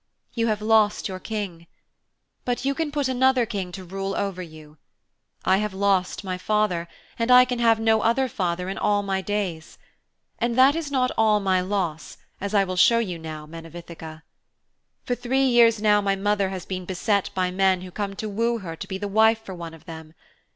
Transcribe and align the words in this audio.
You 0.33 0.47
have 0.47 0.63
lost 0.63 1.07
your 1.07 1.19
King. 1.19 1.67
But 2.43 2.65
you 2.65 2.73
can 2.73 2.91
put 2.91 3.07
another 3.07 3.45
King 3.45 3.71
to 3.73 3.83
rule 3.83 4.15
over 4.15 4.41
you. 4.41 4.79
I 5.45 5.57
have 5.57 5.75
lost 5.75 6.23
my 6.23 6.39
father, 6.39 6.87
and 7.19 7.29
I 7.29 7.45
can 7.45 7.59
have 7.59 7.79
no 7.79 8.01
other 8.01 8.27
father 8.27 8.67
in 8.67 8.79
all 8.79 9.03
my 9.03 9.21
days. 9.21 9.77
And 10.39 10.55
that 10.57 10.75
is 10.75 10.89
not 10.91 11.11
all 11.19 11.39
my 11.39 11.61
loss, 11.61 12.17
as 12.39 12.55
I 12.55 12.63
will 12.63 12.77
show 12.77 12.97
you 12.97 13.19
now, 13.19 13.45
men 13.45 13.63
of 13.67 13.75
Ithaka. 13.75 14.23
'For 15.05 15.13
three 15.13 15.45
years 15.45 15.79
now 15.79 16.01
my 16.01 16.15
mother 16.15 16.49
has 16.49 16.65
been 16.65 16.85
beset 16.85 17.29
by 17.35 17.51
men 17.51 17.81
who 17.81 17.91
come 17.91 18.15
to 18.15 18.27
woo 18.27 18.57
her 18.57 18.75
to 18.75 18.87
be 18.87 18.97
wife 18.97 19.45
for 19.45 19.53
one 19.53 19.75
of 19.75 19.85
them. 19.85 20.15